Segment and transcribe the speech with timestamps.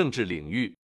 [0.00, 0.74] 政治领域，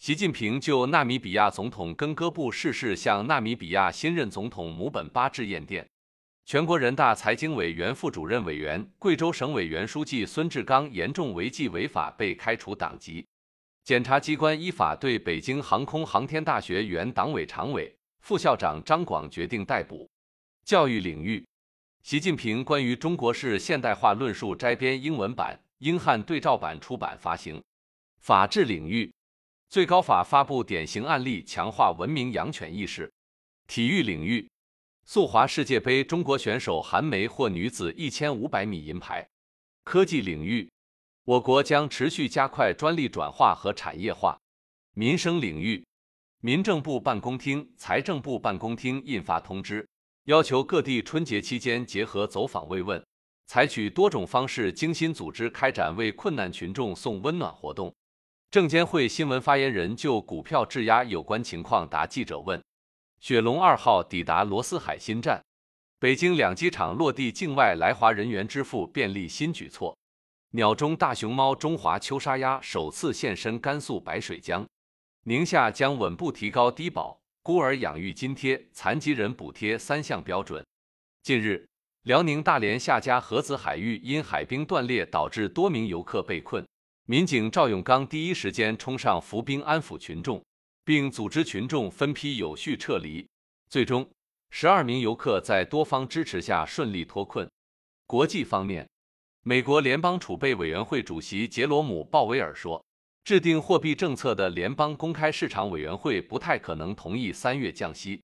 [0.00, 5.86] 习近平就纳米比亚总统根哥布逝世向纳米比亚新任总统姆本巴致唁电。
[6.44, 13.24] 全国人大财经委原副主任委员、贵州省委原书记孙志刚严重违纪违法被开除党籍。
[13.84, 20.10] 检察机关依法对北京航空航天大学原党委常委、副校长张广决定逮捕。
[20.64, 21.46] 教育领域，
[22.02, 27.62] 习近平关于中国式现代化论述摘编英文版、英汉对照版出版发行。
[28.20, 29.12] 法治领域，
[29.68, 33.12] 最高法发布典型案例，强化文明养犬意识。
[33.66, 34.48] 体育领域。
[35.08, 39.24] 速滑世界杯，中国选手韩梅获女子一千五百米银牌。
[39.84, 40.68] 科技领域，
[41.22, 44.36] 我国将持续加快专利转化和产业化。
[44.94, 45.86] 民生领域，
[46.40, 49.88] 民政部办公厅、财政部办公厅印发通知，
[50.24, 53.00] 要求各地春节期间结合走访慰问，
[53.46, 57.94] 采取多种方式精心组织开展为困难群众送温暖活动。
[58.50, 62.62] 证监会新闻发言人就股票质押有关情况答记者问。
[63.20, 65.42] 雪龙二号抵达罗斯海新站，
[65.98, 69.96] 北京两机场落地境外来华人员支付便利新举措。
[70.52, 74.64] 鸟中大熊猫中华秋沙鸭首次现身甘肃白水江。
[75.24, 80.64] 宁夏将稳步提高低保、孤儿养育津贴、残疾人补贴三项标准。
[81.22, 81.66] 近日，
[82.02, 86.64] 辽宁大连夏家河子海域因海冰断裂导致多名游客被困，
[87.06, 90.44] 民警赵永刚第一时间冲上浮冰安抚群众。
[90.86, 93.28] 并组织群众分批有序撤离，
[93.68, 94.08] 最终
[94.50, 97.50] 十二名游客在多方支持下顺利脱困。
[98.06, 98.88] 国际方面，
[99.42, 102.80] 美国联邦储备委员会主席杰罗姆·鲍威尔说，
[103.24, 108.22] 制定货币政策的联邦公开市场委员会不太可能同意三月降息。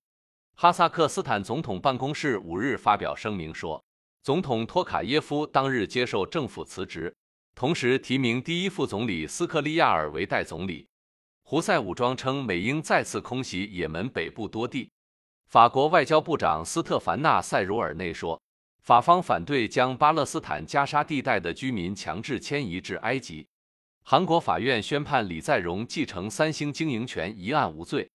[0.54, 3.82] 哈萨克斯坦总统办公室五日发表声明说，
[4.22, 7.12] 总统托卡耶夫当日接受政府辞职，
[7.54, 10.86] 同时提名第一副总理斯克利亚尔为代总理。
[11.42, 14.90] 胡塞武装称美英再次空袭也门北部多地。
[15.46, 18.40] 法国外交部长斯特凡纳·塞茹尔内说，
[18.80, 23.46] 法方反对将巴勒斯坦加沙地带的居民强制迁移至埃及。
[24.02, 28.10] 韩国法院宣判李在镕继承三星经营权一案无罪。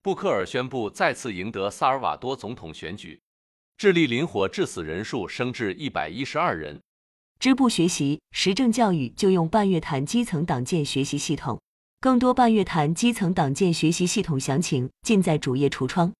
[0.00, 3.20] 布克尔宣布再次赢得萨尔瓦多总统选举。
[3.76, 6.80] 智利林火致死人数升至一百一十二人。
[7.38, 11.60] 支部学习时政教育就用半月谈基层党建学习系统。
[12.00, 16.12] 更多半月谈基层党建学习系统详情尽在主页橱窗。